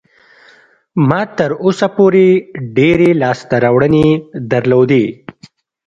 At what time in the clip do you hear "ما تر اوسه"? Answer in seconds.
1.07-1.87